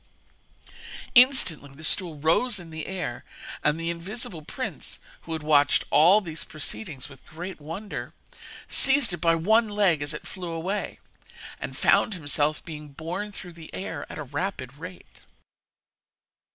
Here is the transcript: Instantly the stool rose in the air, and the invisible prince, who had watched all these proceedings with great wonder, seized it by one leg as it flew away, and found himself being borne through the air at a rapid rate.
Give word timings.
Instantly 1.13 1.75
the 1.75 1.83
stool 1.83 2.17
rose 2.17 2.57
in 2.57 2.71
the 2.71 2.87
air, 2.87 3.23
and 3.63 3.79
the 3.79 3.91
invisible 3.91 4.41
prince, 4.41 4.99
who 5.25 5.33
had 5.33 5.43
watched 5.43 5.83
all 5.91 6.21
these 6.21 6.43
proceedings 6.43 7.07
with 7.07 7.23
great 7.27 7.61
wonder, 7.61 8.11
seized 8.67 9.13
it 9.13 9.17
by 9.21 9.35
one 9.35 9.69
leg 9.69 10.01
as 10.01 10.11
it 10.11 10.25
flew 10.25 10.49
away, 10.49 10.97
and 11.59 11.77
found 11.77 12.15
himself 12.15 12.65
being 12.65 12.87
borne 12.87 13.31
through 13.31 13.53
the 13.53 13.71
air 13.75 14.11
at 14.11 14.17
a 14.17 14.23
rapid 14.23 14.75
rate. 14.77 15.21